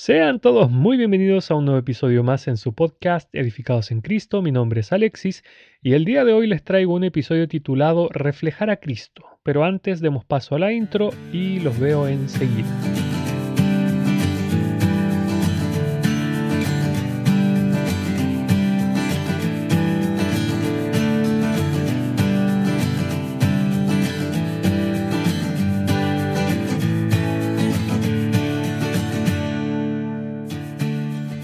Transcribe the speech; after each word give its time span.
Sean 0.00 0.38
todos 0.38 0.70
muy 0.70 0.96
bienvenidos 0.96 1.50
a 1.50 1.56
un 1.56 1.64
nuevo 1.64 1.80
episodio 1.80 2.22
más 2.22 2.46
en 2.46 2.56
su 2.56 2.72
podcast 2.72 3.28
Edificados 3.34 3.90
en 3.90 4.00
Cristo. 4.00 4.42
Mi 4.42 4.52
nombre 4.52 4.82
es 4.82 4.92
Alexis 4.92 5.42
y 5.82 5.94
el 5.94 6.04
día 6.04 6.24
de 6.24 6.32
hoy 6.32 6.46
les 6.46 6.62
traigo 6.62 6.94
un 6.94 7.02
episodio 7.02 7.48
titulado 7.48 8.08
Reflejar 8.12 8.70
a 8.70 8.76
Cristo. 8.76 9.24
Pero 9.42 9.64
antes 9.64 10.00
demos 10.00 10.24
paso 10.24 10.54
a 10.54 10.60
la 10.60 10.72
intro 10.72 11.10
y 11.32 11.58
los 11.58 11.80
veo 11.80 12.06
enseguida. 12.06 12.97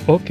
Ok, 0.07 0.31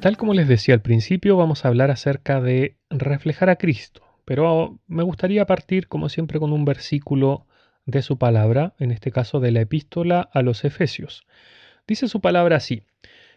tal 0.00 0.16
como 0.16 0.34
les 0.34 0.48
decía 0.48 0.74
al 0.74 0.82
principio, 0.82 1.36
vamos 1.36 1.64
a 1.64 1.68
hablar 1.68 1.92
acerca 1.92 2.40
de 2.40 2.78
reflejar 2.90 3.48
a 3.48 3.54
Cristo, 3.54 4.02
pero 4.24 4.80
me 4.88 5.04
gustaría 5.04 5.46
partir, 5.46 5.86
como 5.86 6.08
siempre, 6.08 6.40
con 6.40 6.52
un 6.52 6.64
versículo 6.64 7.46
de 7.86 8.02
su 8.02 8.18
palabra, 8.18 8.74
en 8.80 8.90
este 8.90 9.12
caso 9.12 9.38
de 9.38 9.52
la 9.52 9.60
epístola 9.60 10.20
a 10.32 10.42
los 10.42 10.64
Efesios. 10.64 11.28
Dice 11.86 12.08
su 12.08 12.20
palabra 12.20 12.56
así, 12.56 12.82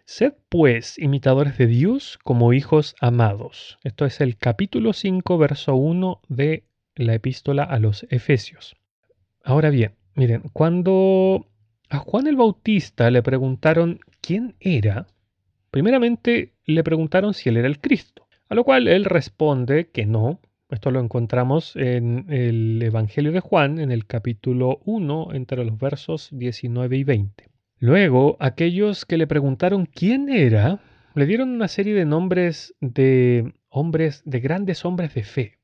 Sed 0.04 0.34
pues 0.50 0.98
imitadores 0.98 1.60
de 1.60 1.68
Dios 1.68 2.18
como 2.24 2.54
hijos 2.54 2.96
amados. 3.00 3.78
Esto 3.84 4.08
es 4.08 4.20
el 4.20 4.36
capítulo 4.36 4.94
5, 4.94 5.38
verso 5.38 5.76
1 5.76 6.22
de 6.28 6.64
la 6.96 7.14
epístola 7.14 7.64
a 7.64 7.78
los 7.78 8.08
Efesios. 8.10 8.78
Ahora 9.44 9.70
bien, 9.70 9.94
miren, 10.16 10.42
cuando 10.54 11.46
a 11.90 12.00
Juan 12.00 12.26
el 12.26 12.36
Bautista 12.36 13.12
le 13.12 13.22
preguntaron 13.22 14.00
quién 14.22 14.56
era, 14.60 15.06
Primeramente 15.72 16.54
le 16.66 16.84
preguntaron 16.84 17.34
si 17.34 17.50
él 17.50 17.58
era 17.58 17.68
el 17.68 17.80
Cristo, 17.80 18.28
a 18.50 18.56
lo 18.56 18.64
cual 18.64 18.88
él 18.88 19.06
responde 19.06 19.90
que 19.90 20.06
no. 20.06 20.40
Esto 20.70 20.92
lo 20.92 21.00
encontramos 21.00 21.76
en 21.76 22.26
el 22.30 22.82
Evangelio 22.82 23.32
de 23.32 23.40
Juan, 23.40 23.80
en 23.80 23.92
el 23.92 24.06
capítulo 24.06 24.80
1, 24.86 25.34
entre 25.34 25.64
los 25.64 25.78
versos 25.78 26.30
19 26.32 26.98
y 26.98 27.04
20. 27.04 27.50
Luego, 27.80 28.38
aquellos 28.40 29.06
que 29.06 29.18
le 29.18 29.28
preguntaron 29.28 29.86
quién 29.86 30.30
era, 30.30 30.80
le 31.14 31.26
dieron 31.26 31.50
una 31.50 31.68
serie 31.68 31.94
de 31.94 32.06
nombres 32.06 32.76
de 32.80 33.54
hombres, 33.70 34.24
de 34.26 34.40
grandes 34.40 34.84
hombres 34.84 35.14
de 35.14 35.24
fe, 35.24 35.60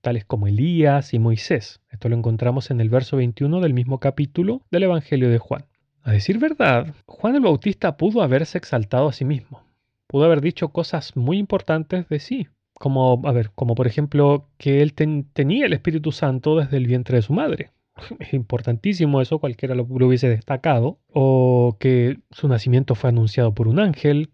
tales 0.00 0.24
como 0.24 0.46
Elías 0.46 1.14
y 1.14 1.18
Moisés. 1.18 1.80
Esto 1.90 2.08
lo 2.08 2.16
encontramos 2.16 2.70
en 2.70 2.80
el 2.80 2.90
verso 2.90 3.16
21 3.16 3.60
del 3.60 3.72
mismo 3.72 3.98
capítulo 4.00 4.62
del 4.70 4.84
Evangelio 4.84 5.30
de 5.30 5.38
Juan. 5.38 5.66
A 6.04 6.12
decir 6.12 6.38
verdad, 6.38 6.94
Juan 7.06 7.34
el 7.34 7.40
Bautista 7.40 7.96
pudo 7.96 8.22
haberse 8.22 8.58
exaltado 8.58 9.08
a 9.08 9.12
sí 9.14 9.24
mismo. 9.24 9.62
Pudo 10.06 10.26
haber 10.26 10.42
dicho 10.42 10.68
cosas 10.68 11.16
muy 11.16 11.38
importantes 11.38 12.06
de 12.10 12.20
sí, 12.20 12.48
como, 12.74 13.22
a 13.24 13.32
ver, 13.32 13.50
como 13.54 13.74
por 13.74 13.86
ejemplo 13.86 14.50
que 14.58 14.82
él 14.82 14.92
tenía 14.92 15.64
el 15.64 15.72
Espíritu 15.72 16.12
Santo 16.12 16.56
desde 16.58 16.76
el 16.76 16.86
vientre 16.86 17.16
de 17.16 17.22
su 17.22 17.32
madre. 17.32 17.70
Es 18.20 18.34
importantísimo 18.34 19.22
eso, 19.22 19.38
cualquiera 19.38 19.74
lo, 19.74 19.84
hubiese 19.84 20.28
destacado. 20.28 20.98
O 21.08 21.78
que 21.80 22.18
su 22.30 22.48
nacimiento 22.48 22.94
fue 22.94 23.08
anunciado 23.08 23.54
por 23.54 23.66
un 23.66 23.78
ángel. 23.78 24.30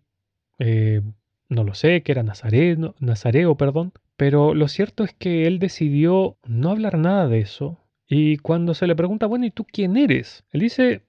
Eh, 0.59 1.03
no 1.49 1.63
lo 1.63 1.75
sé, 1.75 2.03
que 2.03 2.13
era 2.13 2.25
Nazareo, 2.25 2.97
Nazareo, 2.99 3.57
perdón. 3.57 3.93
Pero 4.17 4.55
lo 4.55 4.67
cierto 4.67 5.05
es 5.05 5.15
que 5.15 5.47
él 5.47 5.61
decidió 5.61 6.37
no 6.45 6.71
hablar 6.71 6.99
nada 6.99 7.29
de 7.29 7.39
eso. 7.39 7.79
Y 8.09 8.39
cuando 8.39 8.75
se 8.75 8.89
le 8.89 8.97
pregunta, 8.97 9.27
bueno, 9.27 9.47
¿y 9.47 9.51
tú 9.53 9.65
quién 9.65 9.97
eres? 9.97 10.45
Él 10.51 10.61
dice, 10.61 11.03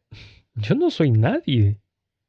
yo 0.55 0.75
no 0.75 0.89
soy 0.91 1.11
nadie. 1.11 1.79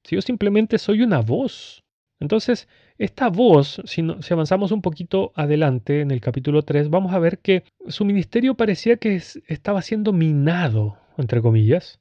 Yo 0.05 0.21
simplemente 0.21 0.79
soy 0.79 1.03
una 1.03 1.21
voz. 1.21 1.85
Entonces, 2.19 2.69
esta 2.99 3.29
voz, 3.29 3.81
si, 3.85 4.03
si, 4.21 4.33
avanzamos 4.33 4.71
un 4.73 4.83
poquito 4.83 5.33
adelante 5.35 6.01
en 6.01 6.11
el 6.11 6.21
capítulo 6.21 6.63
3, 6.63 6.89
vamos 6.89 7.13
a 7.13 7.19
ver 7.19 7.41
que 7.41 7.65
su 7.89 8.05
ministerio 8.05 8.55
parecía 8.55 8.97
que 8.97 9.21
estaba 9.47 9.83
siendo 9.83 10.13
minado, 10.13 10.99
entre 11.19 11.43
comillas, 11.43 12.01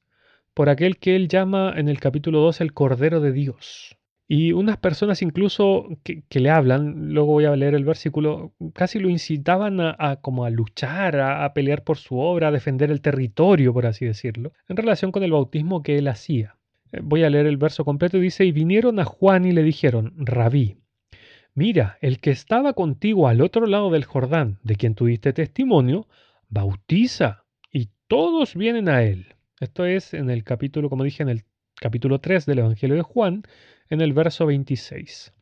por 0.53 0.69
aquel 0.69 0.97
que 0.97 1.15
él 1.15 1.27
llama 1.27 1.73
en 1.75 1.89
el 1.89 1.99
capítulo 1.99 2.39
2 2.41 2.61
el 2.61 2.73
Cordero 2.73 3.19
de 3.19 3.31
Dios. 3.31 3.97
Y 4.33 4.53
unas 4.53 4.77
personas 4.77 5.21
incluso 5.21 5.89
que, 6.03 6.39
le 6.39 6.49
hablan, 6.49 7.13
luego 7.13 7.33
voy 7.33 7.43
a 7.43 7.55
leer 7.57 7.75
el 7.75 7.83
versículo, 7.83 8.53
casi 8.73 8.97
lo 8.97 9.09
incitaban 9.09 9.81
a, 9.81 10.19
como 10.21 10.45
a 10.45 10.49
luchar, 10.49 11.17
a, 11.17 11.43
a, 11.43 11.53
pelear 11.53 11.83
por 11.83 11.97
su 11.97 12.17
obra, 12.17 12.47
a 12.47 12.51
defender 12.51 12.91
el 12.91 13.01
territorio, 13.01 13.73
por 13.73 13.85
así 13.85 14.05
decirlo, 14.05 14.53
en 14.69 14.77
relación 14.77 15.11
con 15.11 15.23
el 15.23 15.33
bautismo 15.33 15.83
que 15.83 15.97
él 15.97 16.07
hacía. 16.07 16.55
Eh, 16.93 17.01
voy 17.03 17.25
a 17.25 17.29
leer 17.29 17.45
el 17.45 17.57
verso 17.57 17.83
completo 17.83 18.19
y 18.19 18.21
dice, 18.21 18.45
y 18.45 18.53
vinieron 18.53 19.01
a 19.01 19.03
Juan 19.03 19.43
y 19.43 19.51
le 19.51 19.63
dijeron, 19.63 20.13
rabí, 20.15 20.77
mira, 21.53 21.97
el 21.99 22.21
que 22.21 22.31
estaba 22.31 22.71
contigo 22.71 23.27
al 23.27 23.41
otro 23.41 23.65
lado 23.65 23.89
del 23.89 24.05
Jordán, 24.05 24.59
de 24.63 24.77
quien 24.77 24.95
tuviste 24.95 25.33
testimonio, 25.33 26.07
bautiza, 26.47 27.43
y 27.69 27.89
todos 28.07 28.55
vienen 28.55 28.87
a 28.87 29.03
él. 29.03 29.35
Esto 29.59 29.83
es 29.83 30.13
en 30.13 30.29
el 30.29 30.45
capítulo, 30.45 30.89
como 30.89 31.03
dije, 31.03 31.21
en 31.21 31.27
el 31.27 31.43
capítulo 31.81 32.19
3 32.19 32.45
del 32.45 32.59
Evangelio 32.59 32.95
de 32.95 33.01
Juan, 33.01 33.43
en 33.91 34.01
el 34.01 34.13
verso 34.13 34.47
26. 34.47 35.33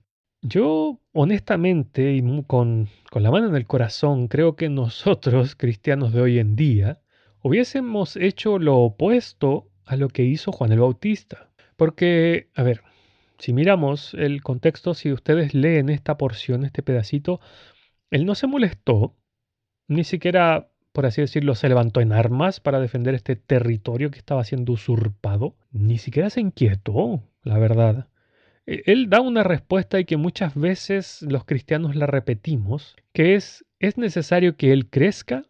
Yo, 0.41 0.99
honestamente, 1.13 2.13
y 2.13 2.43
con, 2.43 2.89
con 3.11 3.23
la 3.23 3.31
mano 3.31 3.47
en 3.47 3.55
el 3.55 3.67
corazón, 3.67 4.27
creo 4.27 4.55
que 4.55 4.69
nosotros, 4.69 5.55
cristianos 5.55 6.11
de 6.13 6.21
hoy 6.21 6.39
en 6.39 6.55
día, 6.55 6.99
hubiésemos 7.41 8.15
hecho 8.15 8.57
lo 8.57 8.77
opuesto 8.77 9.69
a 9.85 9.95
lo 9.95 10.09
que 10.09 10.23
hizo 10.23 10.51
Juan 10.51 10.71
el 10.71 10.79
Bautista. 10.79 11.51
Porque, 11.77 12.49
a 12.55 12.63
ver, 12.63 12.81
si 13.37 13.53
miramos 13.53 14.15
el 14.15 14.41
contexto, 14.41 14.95
si 14.95 15.11
ustedes 15.11 15.53
leen 15.53 15.89
esta 15.89 16.17
porción, 16.17 16.65
este 16.65 16.81
pedacito, 16.81 17.39
él 18.09 18.25
no 18.25 18.33
se 18.33 18.47
molestó, 18.47 19.15
ni 19.87 20.03
siquiera, 20.03 20.71
por 20.91 21.05
así 21.05 21.21
decirlo, 21.21 21.53
se 21.53 21.69
levantó 21.69 22.01
en 22.01 22.13
armas 22.13 22.59
para 22.59 22.79
defender 22.79 23.13
este 23.13 23.35
territorio 23.35 24.09
que 24.09 24.17
estaba 24.17 24.43
siendo 24.43 24.73
usurpado, 24.73 25.55
ni 25.71 25.99
siquiera 25.99 26.31
se 26.31 26.41
inquietó, 26.41 27.23
la 27.43 27.59
verdad. 27.59 28.07
Él 28.69 29.09
da 29.09 29.19
una 29.19 29.41
respuesta 29.41 29.99
y 29.99 30.05
que 30.05 30.17
muchas 30.17 30.53
veces 30.53 31.23
los 31.23 31.43
cristianos 31.43 31.95
la 31.95 32.05
repetimos, 32.05 32.95
que 33.13 33.33
es, 33.33 33.65
es 33.79 33.97
necesario 33.97 34.57
que 34.57 34.71
Él 34.71 34.91
crezca, 34.91 35.45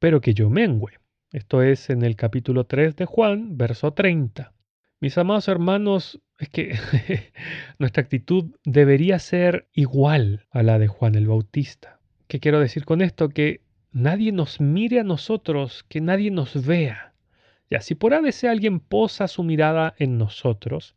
pero 0.00 0.20
que 0.20 0.34
yo 0.34 0.50
mengüe. 0.50 0.98
Esto 1.30 1.62
es 1.62 1.88
en 1.88 2.02
el 2.02 2.16
capítulo 2.16 2.64
3 2.64 2.96
de 2.96 3.04
Juan, 3.04 3.56
verso 3.56 3.92
30. 3.92 4.52
Mis 5.00 5.16
amados 5.18 5.46
hermanos, 5.46 6.20
es 6.38 6.48
que 6.48 6.76
nuestra 7.78 8.02
actitud 8.02 8.46
debería 8.64 9.20
ser 9.20 9.68
igual 9.72 10.46
a 10.50 10.64
la 10.64 10.80
de 10.80 10.88
Juan 10.88 11.14
el 11.14 11.28
Bautista. 11.28 12.00
¿Qué 12.26 12.40
quiero 12.40 12.58
decir 12.58 12.84
con 12.84 13.02
esto? 13.02 13.28
Que 13.28 13.60
nadie 13.92 14.32
nos 14.32 14.60
mire 14.60 14.98
a 14.98 15.04
nosotros, 15.04 15.84
que 15.88 16.00
nadie 16.00 16.32
nos 16.32 16.66
vea. 16.66 17.14
Ya, 17.70 17.82
si 17.82 17.94
por 17.94 18.14
ABC 18.14 18.44
alguien 18.44 18.80
posa 18.80 19.28
su 19.28 19.44
mirada 19.44 19.94
en 19.98 20.18
nosotros, 20.18 20.96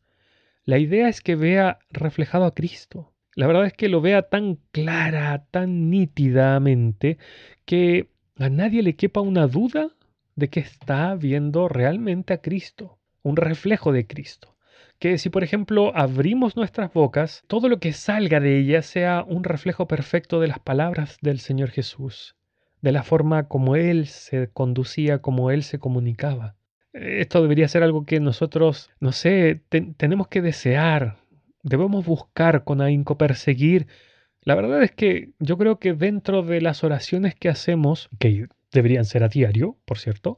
la 0.63 0.77
idea 0.77 1.09
es 1.09 1.21
que 1.21 1.35
vea 1.35 1.79
reflejado 1.89 2.45
a 2.45 2.53
Cristo. 2.53 3.13
La 3.35 3.47
verdad 3.47 3.65
es 3.65 3.73
que 3.73 3.89
lo 3.89 4.01
vea 4.01 4.23
tan 4.23 4.59
clara, 4.71 5.45
tan 5.49 5.89
nítidamente, 5.89 7.17
que 7.65 8.09
a 8.37 8.49
nadie 8.49 8.83
le 8.83 8.95
quepa 8.95 9.21
una 9.21 9.47
duda 9.47 9.89
de 10.35 10.49
que 10.49 10.59
está 10.59 11.15
viendo 11.15 11.67
realmente 11.67 12.33
a 12.33 12.41
Cristo, 12.41 12.99
un 13.23 13.37
reflejo 13.37 13.91
de 13.91 14.05
Cristo. 14.05 14.55
Que 14.99 15.17
si 15.17 15.29
por 15.29 15.43
ejemplo 15.43 15.91
abrimos 15.95 16.55
nuestras 16.55 16.93
bocas, 16.93 17.43
todo 17.47 17.67
lo 17.69 17.79
que 17.79 17.93
salga 17.93 18.39
de 18.39 18.59
ellas 18.59 18.85
sea 18.85 19.23
un 19.27 19.43
reflejo 19.43 19.87
perfecto 19.87 20.39
de 20.39 20.47
las 20.47 20.59
palabras 20.59 21.17
del 21.21 21.39
Señor 21.39 21.69
Jesús, 21.71 22.35
de 22.81 22.91
la 22.91 23.01
forma 23.01 23.47
como 23.47 23.75
Él 23.75 24.07
se 24.07 24.49
conducía, 24.49 25.19
como 25.19 25.49
Él 25.49 25.63
se 25.63 25.79
comunicaba. 25.79 26.55
Esto 26.93 27.41
debería 27.41 27.67
ser 27.67 27.83
algo 27.83 28.05
que 28.05 28.19
nosotros, 28.19 28.89
no 28.99 29.11
sé, 29.13 29.61
tenemos 29.97 30.27
que 30.27 30.41
desear, 30.41 31.17
debemos 31.63 32.05
buscar 32.05 32.63
con 32.63 32.81
ahínco, 32.81 33.17
perseguir. 33.17 33.87
La 34.41 34.55
verdad 34.55 34.83
es 34.83 34.91
que 34.91 35.29
yo 35.39 35.57
creo 35.57 35.79
que 35.79 35.93
dentro 35.93 36.41
de 36.43 36.59
las 36.61 36.83
oraciones 36.83 37.35
que 37.35 37.49
hacemos, 37.49 38.09
que 38.19 38.47
deberían 38.71 39.05
ser 39.05 39.23
a 39.23 39.29
diario, 39.29 39.77
por 39.85 39.99
cierto, 39.99 40.37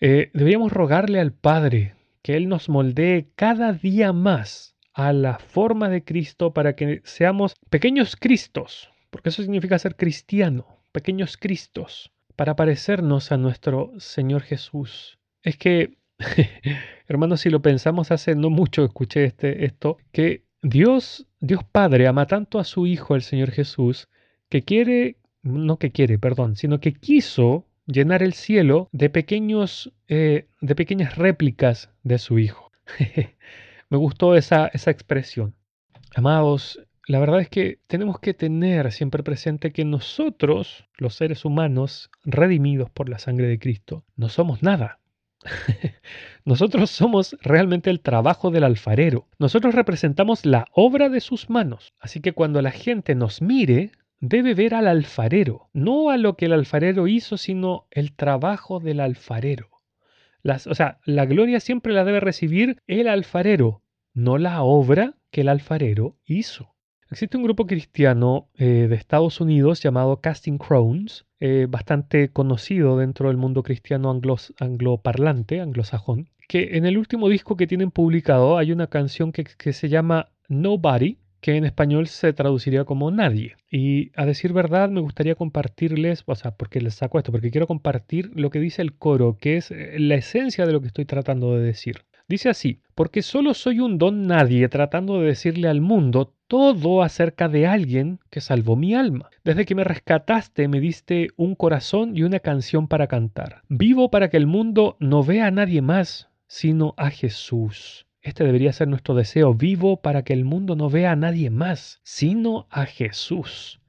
eh, 0.00 0.30
deberíamos 0.32 0.72
rogarle 0.72 1.20
al 1.20 1.32
Padre 1.32 1.94
que 2.22 2.36
Él 2.36 2.48
nos 2.48 2.68
moldee 2.68 3.28
cada 3.36 3.72
día 3.72 4.12
más 4.12 4.76
a 4.92 5.12
la 5.12 5.38
forma 5.38 5.88
de 5.88 6.04
Cristo 6.04 6.52
para 6.52 6.74
que 6.74 7.00
seamos 7.04 7.54
pequeños 7.68 8.16
Cristos, 8.16 8.90
porque 9.10 9.28
eso 9.28 9.42
significa 9.42 9.78
ser 9.78 9.96
cristiano, 9.96 10.66
pequeños 10.92 11.36
Cristos, 11.36 12.12
para 12.34 12.56
parecernos 12.56 13.30
a 13.30 13.36
nuestro 13.36 13.92
Señor 13.98 14.42
Jesús. 14.42 15.19
Es 15.42 15.56
que, 15.56 15.96
hermanos, 17.08 17.40
si 17.40 17.50
lo 17.50 17.60
pensamos 17.62 18.10
hace 18.10 18.34
no 18.34 18.50
mucho 18.50 18.84
escuché 18.84 19.24
este, 19.24 19.64
esto, 19.64 19.98
que 20.12 20.44
Dios, 20.62 21.26
Dios 21.40 21.64
Padre 21.64 22.06
ama 22.06 22.26
tanto 22.26 22.58
a 22.58 22.64
su 22.64 22.86
Hijo, 22.86 23.14
el 23.14 23.22
Señor 23.22 23.50
Jesús, 23.50 24.08
que 24.48 24.62
quiere, 24.62 25.16
no 25.42 25.78
que 25.78 25.90
quiere, 25.90 26.18
perdón, 26.18 26.56
sino 26.56 26.80
que 26.80 26.92
quiso 26.92 27.66
llenar 27.86 28.22
el 28.22 28.34
cielo 28.34 28.88
de 28.92 29.10
pequeños, 29.10 29.92
eh, 30.08 30.48
de 30.60 30.74
pequeñas 30.74 31.16
réplicas 31.16 31.90
de 32.02 32.18
su 32.18 32.38
Hijo. 32.38 32.70
Me 33.88 33.96
gustó 33.96 34.36
esa, 34.36 34.68
esa 34.68 34.90
expresión. 34.90 35.54
Amados, 36.14 36.80
la 37.06 37.18
verdad 37.18 37.40
es 37.40 37.48
que 37.48 37.80
tenemos 37.86 38.20
que 38.20 38.34
tener 38.34 38.92
siempre 38.92 39.22
presente 39.22 39.72
que 39.72 39.84
nosotros, 39.84 40.84
los 40.98 41.14
seres 41.14 41.44
humanos, 41.44 42.10
redimidos 42.24 42.90
por 42.90 43.08
la 43.08 43.18
sangre 43.18 43.48
de 43.48 43.58
Cristo, 43.58 44.04
no 44.16 44.28
somos 44.28 44.62
nada. 44.62 45.00
Nosotros 46.44 46.90
somos 46.90 47.36
realmente 47.40 47.90
el 47.90 48.00
trabajo 48.00 48.50
del 48.50 48.64
alfarero. 48.64 49.28
Nosotros 49.38 49.74
representamos 49.74 50.46
la 50.46 50.66
obra 50.72 51.08
de 51.08 51.20
sus 51.20 51.50
manos. 51.50 51.92
Así 52.00 52.20
que 52.20 52.32
cuando 52.32 52.62
la 52.62 52.70
gente 52.70 53.14
nos 53.14 53.42
mire, 53.42 53.92
debe 54.20 54.54
ver 54.54 54.74
al 54.74 54.86
alfarero, 54.86 55.70
no 55.72 56.10
a 56.10 56.16
lo 56.16 56.36
que 56.36 56.46
el 56.46 56.52
alfarero 56.52 57.08
hizo, 57.08 57.36
sino 57.36 57.86
el 57.90 58.12
trabajo 58.12 58.80
del 58.80 59.00
alfarero. 59.00 59.70
o 60.44 60.74
sea, 60.74 61.00
la 61.04 61.26
gloria 61.26 61.60
siempre 61.60 61.92
la 61.92 62.04
debe 62.04 62.20
recibir 62.20 62.82
el 62.86 63.08
alfarero, 63.08 63.82
no 64.12 64.38
la 64.38 64.62
obra 64.62 65.14
que 65.30 65.40
el 65.42 65.48
alfarero 65.48 66.16
hizo. 66.24 66.74
Existe 67.10 67.36
un 67.36 67.42
grupo 67.42 67.66
cristiano 67.66 68.48
eh, 68.54 68.86
de 68.88 68.94
Estados 68.94 69.40
Unidos 69.40 69.82
llamado 69.82 70.20
Casting 70.20 70.58
Crowns, 70.58 71.26
eh, 71.40 71.66
bastante 71.68 72.28
conocido 72.28 72.96
dentro 72.98 73.26
del 73.26 73.36
mundo 73.36 73.64
cristiano 73.64 74.16
angloparlante, 74.60 75.60
anglosajón, 75.60 76.28
que 76.46 76.76
en 76.76 76.86
el 76.86 76.96
último 76.96 77.28
disco 77.28 77.56
que 77.56 77.66
tienen 77.66 77.90
publicado 77.90 78.58
hay 78.58 78.70
una 78.70 78.86
canción 78.86 79.32
que, 79.32 79.42
que 79.42 79.72
se 79.72 79.88
llama 79.88 80.28
Nobody, 80.48 81.18
que 81.40 81.56
en 81.56 81.64
español 81.64 82.06
se 82.06 82.32
traduciría 82.32 82.84
como 82.84 83.10
nadie. 83.10 83.56
Y 83.68 84.12
a 84.14 84.24
decir 84.24 84.52
verdad, 84.52 84.88
me 84.88 85.00
gustaría 85.00 85.34
compartirles, 85.34 86.22
o 86.26 86.34
sea, 86.36 86.52
porque 86.52 86.80
les 86.80 86.94
saco 86.94 87.18
esto, 87.18 87.32
porque 87.32 87.50
quiero 87.50 87.66
compartir 87.66 88.30
lo 88.36 88.50
que 88.50 88.60
dice 88.60 88.82
el 88.82 88.94
coro, 88.94 89.36
que 89.36 89.56
es 89.56 89.72
eh, 89.72 89.96
la 89.98 90.14
esencia 90.14 90.64
de 90.64 90.72
lo 90.72 90.80
que 90.80 90.86
estoy 90.86 91.06
tratando 91.06 91.56
de 91.56 91.64
decir. 91.64 92.04
Dice 92.28 92.48
así, 92.48 92.82
porque 92.94 93.22
solo 93.22 93.54
soy 93.54 93.80
un 93.80 93.98
don 93.98 94.28
nadie 94.28 94.68
tratando 94.68 95.18
de 95.18 95.26
decirle 95.26 95.66
al 95.66 95.80
mundo 95.80 96.34
todo 96.50 97.04
acerca 97.04 97.48
de 97.48 97.68
alguien 97.68 98.18
que 98.28 98.40
salvó 98.40 98.74
mi 98.74 98.92
alma. 98.92 99.30
Desde 99.44 99.64
que 99.64 99.76
me 99.76 99.84
rescataste 99.84 100.66
me 100.66 100.80
diste 100.80 101.28
un 101.36 101.54
corazón 101.54 102.16
y 102.16 102.24
una 102.24 102.40
canción 102.40 102.88
para 102.88 103.06
cantar. 103.06 103.62
Vivo 103.68 104.10
para 104.10 104.30
que 104.30 104.36
el 104.36 104.48
mundo 104.48 104.96
no 104.98 105.22
vea 105.22 105.46
a 105.46 105.52
nadie 105.52 105.80
más, 105.80 106.28
sino 106.48 106.92
a 106.96 107.10
Jesús. 107.10 108.08
Este 108.20 108.42
debería 108.42 108.72
ser 108.72 108.88
nuestro 108.88 109.14
deseo 109.14 109.54
vivo 109.54 109.98
para 110.02 110.24
que 110.24 110.32
el 110.32 110.44
mundo 110.44 110.74
no 110.74 110.90
vea 110.90 111.12
a 111.12 111.16
nadie 111.16 111.50
más, 111.50 112.00
sino 112.02 112.66
a 112.68 112.84
Jesús. 112.84 113.80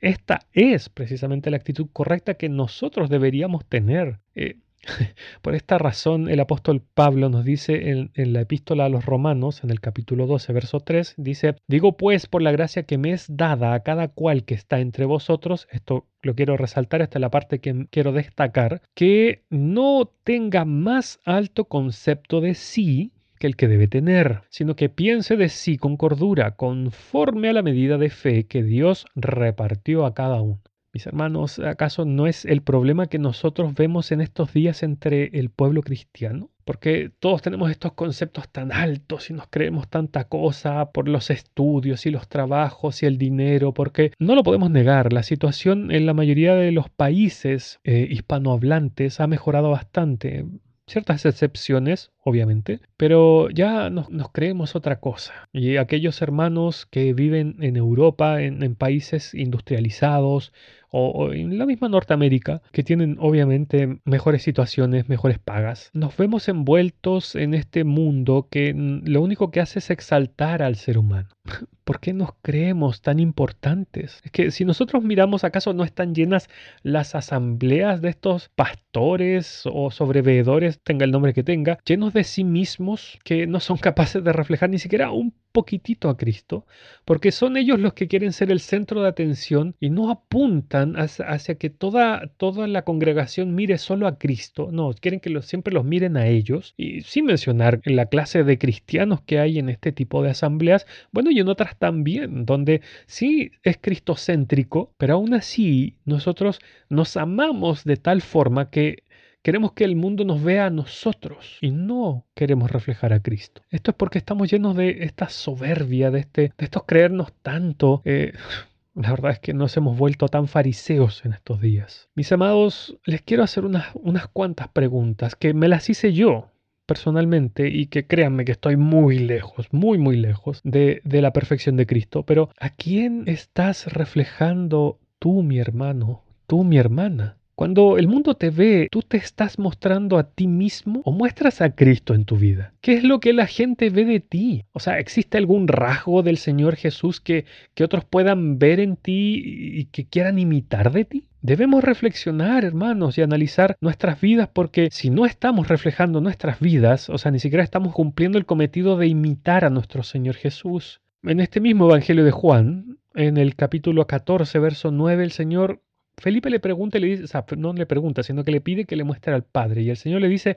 Esta 0.00 0.40
es 0.52 0.88
precisamente 0.88 1.48
la 1.48 1.58
actitud 1.58 1.86
correcta 1.92 2.34
que 2.34 2.48
nosotros 2.48 3.08
deberíamos 3.08 3.64
tener. 3.66 4.18
Eh, 4.34 4.56
por 5.42 5.54
esta 5.54 5.78
razón, 5.78 6.28
el 6.28 6.40
apóstol 6.40 6.82
Pablo 6.94 7.28
nos 7.28 7.44
dice 7.44 7.90
en, 7.90 8.10
la 8.14 8.40
epístola 8.40 8.86
a 8.86 8.88
los 8.88 9.04
romanos, 9.04 9.62
en 9.64 9.70
el 9.70 9.80
capítulo 9.80 10.26
12, 10.26 10.52
verso 10.52 10.80
3, 10.80 11.14
dice, 11.16 11.56
digo 11.66 11.96
pues 11.96 12.26
por 12.26 12.42
la 12.42 12.52
gracia 12.52 12.84
que 12.84 12.98
me 12.98 13.12
es 13.12 13.26
dada 13.28 13.74
a 13.74 13.80
cada 13.80 14.08
cual 14.08 14.44
que 14.44 14.54
está 14.54 14.80
entre 14.80 15.04
vosotros, 15.04 15.68
esto 15.70 16.06
lo 16.22 16.34
quiero 16.34 16.56
resaltar, 16.56 17.02
esta 17.02 17.18
es 17.18 17.20
la 17.20 17.30
parte 17.30 17.60
que 17.60 17.86
quiero 17.90 18.12
destacar, 18.12 18.82
que 18.94 19.42
no 19.50 20.10
tenga 20.24 20.64
más 20.64 21.20
alto 21.24 21.66
concepto 21.66 22.40
de 22.40 22.54
sí 22.54 23.12
que 23.38 23.46
el 23.46 23.56
que 23.56 23.68
debe 23.68 23.88
tener, 23.88 24.42
sino 24.50 24.76
que 24.76 24.90
piense 24.90 25.36
de 25.36 25.48
sí 25.48 25.78
con 25.78 25.96
cordura, 25.96 26.56
conforme 26.56 27.48
a 27.48 27.54
la 27.54 27.62
medida 27.62 27.96
de 27.96 28.10
fe 28.10 28.44
que 28.44 28.62
Dios 28.62 29.06
repartió 29.14 30.04
a 30.04 30.12
cada 30.12 30.42
uno. 30.42 30.60
Mis 30.92 31.06
hermanos, 31.06 31.60
¿acaso 31.60 32.04
no 32.04 32.26
es 32.26 32.44
el 32.44 32.62
problema 32.62 33.06
que 33.06 33.20
nosotros 33.20 33.74
vemos 33.74 34.10
en 34.10 34.20
estos 34.20 34.52
días 34.52 34.82
entre 34.82 35.30
el 35.38 35.48
pueblo 35.48 35.82
cristiano? 35.82 36.50
Porque 36.64 37.12
todos 37.20 37.42
tenemos 37.42 37.70
estos 37.70 37.92
conceptos 37.92 38.48
tan 38.48 38.72
altos 38.72 39.30
y 39.30 39.34
nos 39.34 39.46
creemos 39.48 39.88
tanta 39.88 40.24
cosa 40.24 40.90
por 40.90 41.08
los 41.08 41.30
estudios 41.30 42.06
y 42.06 42.10
los 42.10 42.28
trabajos 42.28 43.04
y 43.04 43.06
el 43.06 43.18
dinero, 43.18 43.72
porque 43.72 44.12
no 44.18 44.34
lo 44.34 44.42
podemos 44.42 44.68
negar, 44.70 45.12
la 45.12 45.22
situación 45.22 45.92
en 45.92 46.06
la 46.06 46.14
mayoría 46.14 46.56
de 46.56 46.72
los 46.72 46.90
países 46.90 47.78
eh, 47.84 48.08
hispanohablantes 48.10 49.20
ha 49.20 49.28
mejorado 49.28 49.70
bastante 49.70 50.44
ciertas 50.88 51.24
excepciones, 51.24 52.10
obviamente, 52.24 52.80
pero 52.96 53.48
ya 53.50 53.90
nos, 53.90 54.08
creemos 54.32 54.74
otra 54.74 54.98
cosa. 54.98 55.48
Y 55.52 55.76
aquellos 55.76 56.20
hermanos 56.20 56.84
que 56.84 57.14
viven 57.14 57.58
en 57.60 57.76
Europa, 57.76 58.42
en 58.42 58.74
países 58.74 59.32
industrializados, 59.32 60.52
o, 60.90 61.32
en 61.32 61.58
la 61.58 61.66
misma 61.66 61.88
Norteamérica, 61.88 62.62
que 62.72 62.82
tienen 62.82 63.16
obviamente 63.20 64.00
mejores 64.04 64.42
situaciones, 64.42 65.08
mejores 65.08 65.38
pagas. 65.38 65.90
Nos 65.92 66.16
vemos 66.16 66.48
envueltos 66.48 67.34
en 67.36 67.54
este 67.54 67.84
mundo 67.84 68.48
que 68.50 68.74
lo 68.74 69.22
único 69.22 69.50
que 69.50 69.60
hace 69.60 69.78
es 69.78 69.90
exaltar 69.90 70.62
al 70.62 70.76
ser 70.76 70.98
humano. 70.98 71.28
¿Por 71.84 72.00
qué 72.00 72.12
nos 72.12 72.30
creemos 72.42 73.02
tan 73.02 73.18
importantes? 73.18 74.20
Es 74.22 74.30
que 74.30 74.50
si 74.50 74.64
nosotros 74.64 75.02
miramos, 75.02 75.44
¿acaso 75.44 75.72
no 75.72 75.84
están 75.84 76.14
llenas 76.14 76.48
las 76.82 77.14
asambleas 77.14 78.00
de 78.00 78.10
estos 78.10 78.50
pastores 78.54 79.62
o 79.64 79.90
sobreveedores, 79.90 80.80
tenga 80.82 81.04
el 81.04 81.10
nombre 81.10 81.34
que 81.34 81.42
tenga, 81.42 81.78
llenos 81.84 82.12
de 82.12 82.24
sí 82.24 82.44
mismos 82.44 83.18
que 83.24 83.46
no 83.46 83.60
son 83.60 83.78
capaces 83.78 84.22
de 84.22 84.32
reflejar 84.32 84.70
ni 84.70 84.78
siquiera 84.78 85.10
un 85.10 85.34
poquitito 85.52 86.08
a 86.08 86.16
Cristo? 86.16 86.66
Porque 87.04 87.32
son 87.32 87.56
ellos 87.56 87.80
los 87.80 87.94
que 87.94 88.08
quieren 88.08 88.32
ser 88.32 88.50
el 88.50 88.60
centro 88.60 89.02
de 89.02 89.08
atención 89.08 89.74
y 89.80 89.90
no 89.90 90.10
apuntan 90.10 90.94
hacia, 90.96 91.54
que 91.56 91.70
toda, 91.70 92.30
toda 92.36 92.66
la 92.66 92.82
congregación 92.82 93.54
mire 93.54 93.78
solo 93.78 94.06
a 94.06 94.18
Cristo. 94.18 94.70
No, 94.72 94.92
quieren 94.92 95.20
que 95.20 95.40
siempre 95.42 95.74
los 95.74 95.84
miren 95.84 96.16
a 96.16 96.26
ellos. 96.26 96.74
Y 96.76 97.02
sin 97.02 97.26
mencionar 97.26 97.80
la 97.84 98.06
clase 98.06 98.44
de 98.44 98.58
cristianos 98.58 99.20
que 99.22 99.38
hay 99.38 99.58
en 99.58 99.68
este 99.68 99.92
tipo 99.92 100.22
de 100.22 100.30
asambleas, 100.30 100.86
bueno, 101.12 101.30
y 101.30 101.40
en 101.40 101.48
otras 101.48 101.76
también, 101.78 102.46
donde 102.46 102.82
sí 103.06 103.52
es 103.62 103.78
cristocéntrico, 103.78 104.92
pero 104.98 105.14
aún 105.14 105.34
así 105.34 105.96
nosotros 106.04 106.60
nos 106.88 107.16
amamos 107.16 107.84
de 107.84 107.96
tal 107.96 108.22
forma 108.22 108.70
que 108.70 109.04
queremos 109.42 109.72
que 109.72 109.84
el 109.84 109.96
mundo 109.96 110.24
nos 110.24 110.42
vea 110.42 110.66
a 110.66 110.70
nosotros 110.70 111.58
y 111.60 111.70
no 111.70 112.26
queremos 112.34 112.70
reflejar 112.70 113.12
a 113.12 113.20
Cristo. 113.20 113.62
Esto 113.70 113.92
es 113.92 113.96
porque 113.96 114.18
estamos 114.18 114.50
llenos 114.50 114.76
de 114.76 115.04
esta 115.04 115.28
soberbia, 115.28 116.10
de, 116.10 116.20
este, 116.20 116.42
de 116.56 116.64
estos 116.64 116.84
creernos 116.84 117.32
tanto. 117.42 118.02
Eh, 118.04 118.32
la 118.94 119.10
verdad 119.10 119.32
es 119.32 119.38
que 119.38 119.54
nos 119.54 119.76
hemos 119.76 119.96
vuelto 119.96 120.28
tan 120.28 120.48
fariseos 120.48 121.24
en 121.24 121.32
estos 121.32 121.60
días. 121.60 122.08
Mis 122.14 122.30
amados, 122.32 122.98
les 123.04 123.22
quiero 123.22 123.42
hacer 123.42 123.64
unas, 123.64 123.86
unas 123.94 124.28
cuantas 124.28 124.68
preguntas 124.68 125.36
que 125.36 125.54
me 125.54 125.68
las 125.68 125.88
hice 125.88 126.12
yo 126.12 126.48
personalmente 126.86 127.68
y 127.68 127.86
que 127.86 128.08
créanme 128.08 128.44
que 128.44 128.50
estoy 128.50 128.76
muy 128.76 129.20
lejos, 129.20 129.68
muy, 129.70 129.96
muy 129.96 130.16
lejos 130.16 130.60
de, 130.64 131.00
de 131.04 131.22
la 131.22 131.32
perfección 131.32 131.76
de 131.76 131.86
Cristo, 131.86 132.24
pero 132.24 132.50
¿a 132.58 132.70
quién 132.70 133.28
estás 133.28 133.92
reflejando 133.92 134.98
tú, 135.20 135.44
mi 135.44 135.60
hermano, 135.60 136.24
tú, 136.48 136.64
mi 136.64 136.78
hermana? 136.78 137.36
Cuando 137.60 137.98
el 137.98 138.08
mundo 138.08 138.36
te 138.36 138.48
ve, 138.48 138.88
¿tú 138.90 139.02
te 139.02 139.18
estás 139.18 139.58
mostrando 139.58 140.16
a 140.16 140.24
ti 140.24 140.46
mismo 140.46 141.02
o 141.04 141.12
muestras 141.12 141.60
a 141.60 141.74
Cristo 141.74 142.14
en 142.14 142.24
tu 142.24 142.38
vida? 142.38 142.72
¿Qué 142.80 142.94
es 142.94 143.04
lo 143.04 143.20
que 143.20 143.34
la 143.34 143.46
gente 143.46 143.90
ve 143.90 144.06
de 144.06 144.20
ti? 144.20 144.64
O 144.72 144.80
sea, 144.80 144.98
¿existe 144.98 145.36
algún 145.36 145.68
rasgo 145.68 146.22
del 146.22 146.38
Señor 146.38 146.76
Jesús 146.76 147.20
que, 147.20 147.44
que 147.74 147.84
otros 147.84 148.06
puedan 148.06 148.58
ver 148.58 148.80
en 148.80 148.96
ti 148.96 149.42
y 149.44 149.84
que 149.92 150.06
quieran 150.06 150.38
imitar 150.38 150.90
de 150.90 151.04
ti? 151.04 151.26
Debemos 151.42 151.84
reflexionar, 151.84 152.64
hermanos, 152.64 153.18
y 153.18 153.20
analizar 153.20 153.76
nuestras 153.82 154.22
vidas 154.22 154.48
porque 154.50 154.88
si 154.90 155.10
no 155.10 155.26
estamos 155.26 155.68
reflejando 155.68 156.22
nuestras 156.22 156.60
vidas, 156.60 157.10
o 157.10 157.18
sea, 157.18 157.30
ni 157.30 157.40
siquiera 157.40 157.62
estamos 157.62 157.92
cumpliendo 157.92 158.38
el 158.38 158.46
cometido 158.46 158.96
de 158.96 159.08
imitar 159.08 159.66
a 159.66 159.70
nuestro 159.70 160.02
Señor 160.02 160.36
Jesús. 160.36 161.02
En 161.22 161.40
este 161.40 161.60
mismo 161.60 161.90
Evangelio 161.90 162.24
de 162.24 162.30
Juan, 162.30 162.96
en 163.14 163.36
el 163.36 163.54
capítulo 163.54 164.06
14, 164.06 164.58
verso 164.60 164.90
9, 164.90 165.24
el 165.24 165.32
Señor 165.32 165.82
Felipe 166.16 166.50
le 166.50 166.60
pregunta 166.60 166.98
le 166.98 167.06
dice, 167.08 167.24
o 167.24 167.26
sea, 167.26 167.44
no 167.56 167.72
le 167.72 167.86
pregunta, 167.86 168.22
sino 168.22 168.44
que 168.44 168.50
le 168.50 168.60
pide 168.60 168.84
que 168.84 168.96
le 168.96 169.04
muestre 169.04 169.34
al 169.34 169.44
Padre. 169.44 169.82
Y 169.82 169.90
el 169.90 169.96
Señor 169.96 170.20
le 170.20 170.28
dice, 170.28 170.56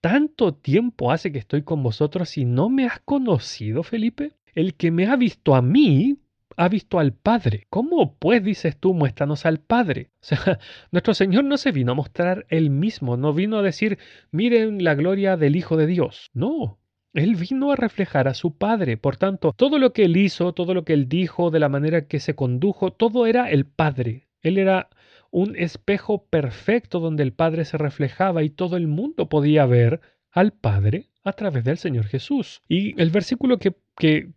¿tanto 0.00 0.54
tiempo 0.54 1.12
hace 1.12 1.32
que 1.32 1.38
estoy 1.38 1.62
con 1.62 1.82
vosotros 1.82 2.36
y 2.38 2.44
no 2.44 2.68
me 2.70 2.86
has 2.86 3.00
conocido, 3.00 3.82
Felipe? 3.82 4.32
El 4.54 4.74
que 4.74 4.90
me 4.90 5.06
ha 5.06 5.16
visto 5.16 5.54
a 5.54 5.62
mí, 5.62 6.18
ha 6.56 6.68
visto 6.68 6.98
al 6.98 7.12
Padre. 7.12 7.66
¿Cómo 7.70 8.16
pues 8.18 8.42
dices 8.42 8.76
tú, 8.78 8.94
muéstranos 8.94 9.46
al 9.46 9.60
Padre? 9.60 10.10
O 10.22 10.26
sea, 10.26 10.58
nuestro 10.90 11.14
Señor 11.14 11.44
no 11.44 11.56
se 11.56 11.72
vino 11.72 11.92
a 11.92 11.96
mostrar 11.96 12.46
él 12.48 12.70
mismo, 12.70 13.16
no 13.16 13.34
vino 13.34 13.58
a 13.58 13.62
decir, 13.62 13.98
miren 14.30 14.82
la 14.82 14.94
gloria 14.94 15.36
del 15.36 15.56
Hijo 15.56 15.76
de 15.76 15.86
Dios. 15.86 16.30
No, 16.32 16.78
él 17.14 17.36
vino 17.36 17.70
a 17.70 17.76
reflejar 17.76 18.26
a 18.28 18.34
su 18.34 18.56
Padre. 18.56 18.96
Por 18.96 19.16
tanto, 19.16 19.52
todo 19.56 19.78
lo 19.78 19.92
que 19.92 20.04
él 20.04 20.16
hizo, 20.16 20.52
todo 20.52 20.74
lo 20.74 20.84
que 20.84 20.94
él 20.94 21.08
dijo, 21.08 21.50
de 21.50 21.60
la 21.60 21.68
manera 21.68 22.06
que 22.06 22.20
se 22.20 22.34
condujo, 22.34 22.92
todo 22.92 23.26
era 23.26 23.50
el 23.50 23.66
Padre. 23.66 24.28
Él 24.44 24.58
era 24.58 24.88
un 25.32 25.56
espejo 25.56 26.26
perfecto 26.26 27.00
donde 27.00 27.24
el 27.24 27.32
Padre 27.32 27.64
se 27.64 27.76
reflejaba 27.76 28.44
y 28.44 28.50
todo 28.50 28.76
el 28.76 28.86
mundo 28.86 29.28
podía 29.28 29.66
ver 29.66 30.00
al 30.30 30.52
Padre 30.52 31.10
a 31.24 31.32
través 31.32 31.64
del 31.64 31.78
Señor 31.78 32.06
Jesús. 32.06 32.62
Y 32.68 33.00
el 33.00 33.10
versículo 33.10 33.58
que, 33.58 33.74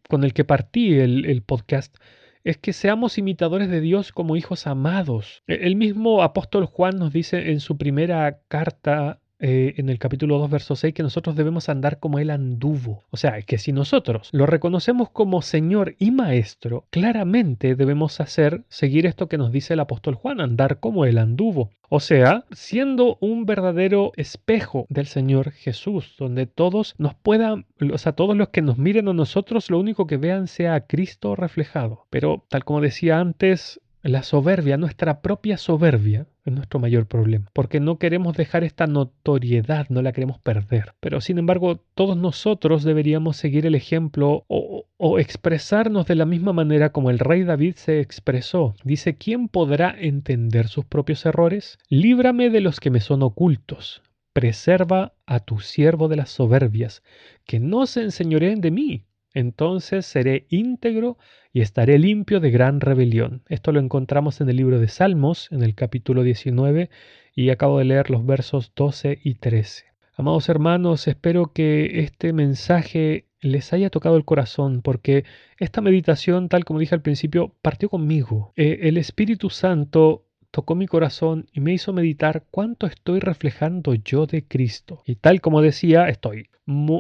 con 0.10 0.24
el 0.24 0.34
que 0.34 0.44
partí 0.44 0.96
el, 0.96 1.44
podcast 1.46 1.96
es 2.44 2.58
que 2.58 2.74
seamos 2.74 3.18
imitadores 3.18 3.70
de 3.70 3.82
Dios 3.82 4.12
como 4.12 4.36
hijos 4.38 4.66
amados. 4.66 5.44
E, 5.46 5.68
el 5.68 5.76
mismo 5.76 6.24
apóstol 6.24 6.66
Juan 6.66 6.98
nos 6.98 7.14
dice 7.14 7.52
en 7.52 7.60
su 7.60 7.78
primera 7.78 8.40
carta 8.48 9.20
eh, 9.40 9.76
en 9.78 9.90
el 9.90 10.00
capítulo 10.00 10.40
2, 10.40 10.50
verso 10.50 10.76
6, 10.76 10.94
que 10.94 11.04
nosotros 11.04 11.36
debemos 11.36 11.70
andar 11.70 12.00
como 12.00 12.20
Él 12.20 12.30
anduvo. 12.30 13.04
O 13.12 13.18
sea, 13.18 13.42
que 13.42 13.58
si 13.58 13.72
nosotros 13.72 14.30
lo 14.32 14.46
reconocemos 14.46 15.10
como 15.10 15.42
Señor 15.42 15.96
y 16.00 16.12
Maestro, 16.12 16.86
claramente 16.90 17.76
debemos 17.76 18.20
hacer, 18.20 18.64
seguir 18.70 19.06
esto 19.06 19.28
que 19.28 19.38
nos 19.38 19.52
dice 19.52 19.74
el 19.74 19.80
apóstol 19.80 20.16
Juan, 20.16 20.42
andar 20.42 20.80
como 20.80 21.06
Él 21.06 21.18
anduvo. 21.18 21.70
O 21.90 22.00
sea, 22.00 22.46
siendo 22.52 23.18
un 23.22 23.46
verdadero 23.46 24.12
espejo 24.18 24.86
del 24.90 25.06
Señor 25.06 25.52
Jesús, 25.52 26.16
donde 26.18 26.46
todos 26.46 26.96
nos 26.98 27.14
puedan, 27.16 27.66
o 27.94 27.98
sea, 27.98 28.12
todos 28.14 28.36
los 28.36 28.50
que 28.50 28.62
nos 28.62 28.78
miren 28.78 29.08
a 29.08 29.14
nosotros, 29.14 29.70
lo 29.70 29.80
único 29.80 30.08
que 30.08 30.18
vean 30.18 30.48
sea 30.48 30.76
a 30.76 30.82
Cristo 30.82 31.36
reflejado. 31.36 32.06
Pero, 32.10 32.44
tal 32.50 32.66
como 32.66 32.82
decía 32.82 33.20
antes, 33.20 33.80
la 34.02 34.24
soberbia, 34.24 34.78
nuestra 34.78 35.22
propia 35.22 35.58
soberbia, 35.58 36.28
es 36.50 36.56
nuestro 36.56 36.80
mayor 36.80 37.08
problema, 37.08 37.50
porque 37.54 37.80
no 37.80 37.98
queremos 37.98 38.36
dejar 38.36 38.64
esta 38.64 38.88
notoriedad, 38.88 39.88
no 39.90 40.02
la 40.02 40.12
queremos 40.12 40.40
perder. 40.40 40.94
Pero 41.00 41.22
sin 41.22 41.38
embargo, 41.38 41.82
todos 41.94 42.18
nosotros 42.18 42.84
deberíamos 42.84 43.38
seguir 43.38 43.66
el 43.66 43.76
ejemplo 43.76 44.46
o, 44.48 44.86
o, 44.98 45.20
expresarnos 45.20 46.08
de 46.08 46.16
la 46.16 46.26
misma 46.26 46.54
manera 46.54 46.92
como 46.92 47.10
el 47.10 47.20
rey 47.20 47.44
David 47.44 47.76
se 47.76 48.00
expresó. 48.00 48.76
Dice, 48.84 49.16
¿quién 49.16 49.48
podrá 49.48 49.96
entender 49.98 50.68
sus 50.68 50.86
propios 50.86 51.26
errores? 51.26 51.78
Líbrame 51.90 52.50
de 52.50 52.62
los 52.62 52.80
que 52.80 52.92
me 52.92 53.00
son 53.00 53.24
ocultos. 53.24 54.02
Preserva 54.34 55.14
a 55.26 55.40
tu 55.40 55.60
siervo 55.60 56.08
de 56.08 56.16
las 56.16 56.30
soberbias, 56.30 57.04
que 57.46 57.60
no 57.60 57.88
se 57.88 58.04
enseñoreen 58.04 58.62
de 58.62 58.72
mí 58.72 59.07
entonces 59.38 60.08
seré 60.08 60.48
íntegro 60.50 61.18
y 61.54 61.62
estaré 61.62 62.00
limpio 62.00 62.40
de 62.40 62.50
gran 62.50 62.82
rebelión. 62.82 63.44
Esto 63.50 63.72
lo 63.72 63.80
encontramos 63.80 64.42
en 64.42 64.50
el 64.50 64.56
libro 64.56 64.80
de 64.80 64.88
Salmos, 64.88 65.52
en 65.52 65.62
el 65.62 65.76
capítulo 65.76 66.24
19, 66.24 66.90
y 67.36 67.52
acabo 67.52 67.78
de 67.78 67.86
leer 67.86 68.10
los 68.10 68.26
versos 68.26 68.72
12 68.76 69.20
y 69.24 69.36
13. 69.36 69.86
Amados 70.16 70.50
hermanos, 70.50 71.08
espero 71.08 71.54
que 71.54 72.00
este 72.00 72.34
mensaje 72.34 73.26
les 73.40 73.74
haya 73.74 73.92
tocado 73.92 74.18
el 74.18 74.26
corazón, 74.26 74.82
porque 74.82 75.24
esta 75.60 75.82
meditación, 75.82 76.50
tal 76.50 76.66
como 76.66 76.80
dije 76.80 76.96
al 76.96 77.04
principio, 77.04 77.54
partió 77.62 77.90
conmigo. 77.90 78.54
Eh, 78.56 78.80
el 78.84 78.98
Espíritu 78.98 79.52
Santo 79.52 80.26
tocó 80.50 80.74
mi 80.74 80.88
corazón 80.88 81.46
y 81.54 81.60
me 81.60 81.74
hizo 81.74 81.94
meditar 81.94 82.46
cuánto 82.50 82.88
estoy 82.88 83.20
reflejando 83.20 83.94
yo 83.94 84.26
de 84.26 84.44
Cristo. 84.44 85.04
Y 85.06 85.18
tal 85.18 85.42
como 85.42 85.62
decía, 85.62 86.10
estoy 86.10 86.50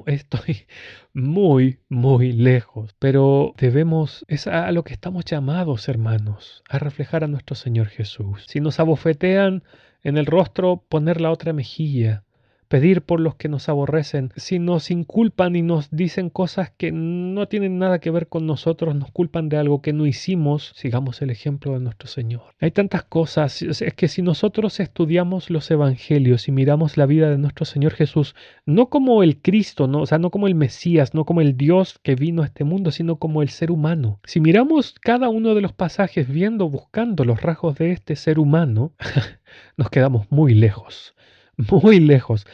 estoy 0.05 0.65
muy, 1.13 1.79
muy 1.89 2.31
lejos. 2.31 2.95
Pero 2.99 3.53
debemos, 3.57 4.25
es 4.27 4.47
a 4.47 4.71
lo 4.71 4.83
que 4.83 4.93
estamos 4.93 5.25
llamados, 5.25 5.87
hermanos, 5.89 6.63
a 6.69 6.79
reflejar 6.79 7.23
a 7.23 7.27
nuestro 7.27 7.55
Señor 7.55 7.87
Jesús. 7.87 8.45
Si 8.47 8.59
nos 8.59 8.79
abofetean 8.79 9.63
en 10.03 10.17
el 10.17 10.25
rostro, 10.25 10.83
poner 10.89 11.21
la 11.21 11.31
otra 11.31 11.53
mejilla 11.53 12.23
pedir 12.67 13.01
por 13.01 13.19
los 13.19 13.35
que 13.35 13.49
nos 13.49 13.69
aborrecen, 13.69 14.31
si 14.35 14.59
nos 14.59 14.91
inculpan 14.91 15.55
y 15.55 15.61
nos 15.61 15.89
dicen 15.91 16.29
cosas 16.29 16.71
que 16.77 16.91
no 16.91 17.47
tienen 17.47 17.79
nada 17.79 17.99
que 17.99 18.11
ver 18.11 18.27
con 18.27 18.45
nosotros, 18.45 18.95
nos 18.95 19.11
culpan 19.11 19.49
de 19.49 19.57
algo 19.57 19.81
que 19.81 19.93
no 19.93 20.05
hicimos, 20.05 20.73
sigamos 20.75 21.21
el 21.21 21.29
ejemplo 21.29 21.73
de 21.73 21.79
nuestro 21.79 22.07
Señor. 22.07 22.41
Hay 22.59 22.71
tantas 22.71 23.03
cosas, 23.03 23.61
es 23.61 23.93
que 23.93 24.07
si 24.07 24.21
nosotros 24.21 24.79
estudiamos 24.79 25.49
los 25.49 25.69
evangelios 25.71 26.47
y 26.47 26.51
miramos 26.51 26.97
la 26.97 27.05
vida 27.05 27.29
de 27.29 27.37
nuestro 27.37 27.65
Señor 27.65 27.93
Jesús, 27.93 28.35
no 28.65 28.89
como 28.89 29.23
el 29.23 29.41
Cristo, 29.41 29.87
no, 29.87 30.01
o 30.01 30.05
sea, 30.05 30.17
no 30.17 30.29
como 30.29 30.47
el 30.47 30.55
Mesías, 30.55 31.13
no 31.13 31.25
como 31.25 31.41
el 31.41 31.57
Dios 31.57 31.99
que 32.03 32.15
vino 32.15 32.43
a 32.43 32.45
este 32.45 32.63
mundo, 32.63 32.91
sino 32.91 33.17
como 33.17 33.41
el 33.41 33.49
ser 33.49 33.71
humano. 33.71 34.19
Si 34.25 34.39
miramos 34.39 34.95
cada 35.01 35.29
uno 35.29 35.55
de 35.55 35.61
los 35.61 35.73
pasajes 35.73 36.27
viendo, 36.27 36.69
buscando 36.69 37.23
los 37.23 37.41
rasgos 37.41 37.77
de 37.77 37.91
este 37.91 38.15
ser 38.15 38.39
humano, 38.39 38.93
nos 39.77 39.89
quedamos 39.89 40.27
muy 40.29 40.53
lejos 40.53 41.15
muy 41.71 41.99
lejos, 41.99 42.45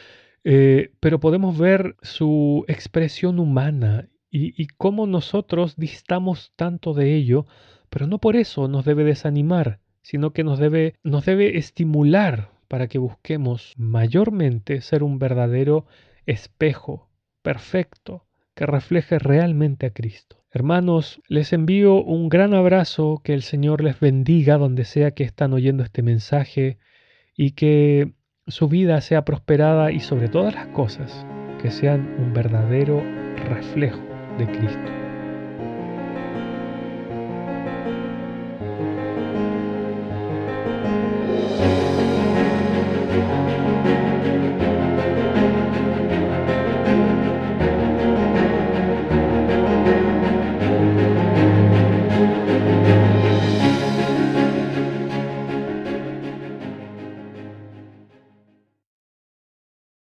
eh, 0.44 0.92
pero 1.00 1.20
podemos 1.20 1.58
ver 1.58 1.96
su 2.02 2.64
expresión 2.68 3.38
humana 3.38 4.08
y, 4.30 4.60
y 4.60 4.66
cómo 4.66 5.06
nosotros 5.06 5.76
distamos 5.76 6.52
tanto 6.56 6.94
de 6.94 7.14
ello, 7.14 7.46
pero 7.90 8.06
no 8.06 8.18
por 8.18 8.36
eso 8.36 8.68
nos 8.68 8.84
debe 8.84 9.04
desanimar, 9.04 9.80
sino 10.02 10.32
que 10.32 10.44
nos 10.44 10.58
debe, 10.58 10.96
nos 11.02 11.24
debe 11.24 11.56
estimular 11.58 12.50
para 12.68 12.88
que 12.88 12.98
busquemos 12.98 13.72
mayormente 13.76 14.80
ser 14.80 15.02
un 15.02 15.18
verdadero 15.18 15.86
espejo 16.26 17.08
perfecto 17.42 18.26
que 18.54 18.66
refleje 18.66 19.18
realmente 19.18 19.86
a 19.86 19.90
Cristo. 19.90 20.44
Hermanos, 20.50 21.20
les 21.28 21.52
envío 21.52 22.02
un 22.02 22.28
gran 22.28 22.54
abrazo, 22.54 23.20
que 23.24 23.34
el 23.34 23.42
Señor 23.42 23.82
les 23.82 23.98
bendiga 23.98 24.56
donde 24.56 24.84
sea 24.84 25.10
que 25.10 25.24
están 25.24 25.52
oyendo 25.52 25.82
este 25.82 26.02
mensaje 26.02 26.78
y 27.36 27.52
que 27.52 28.12
su 28.46 28.68
vida 28.68 29.00
sea 29.00 29.24
prosperada 29.24 29.90
y 29.90 30.00
sobre 30.00 30.28
todas 30.28 30.54
las 30.54 30.66
cosas 30.68 31.26
que 31.62 31.70
sean 31.70 32.14
un 32.18 32.34
verdadero 32.34 33.02
reflejo 33.48 34.02
de 34.38 34.46
Cristo. 34.46 35.03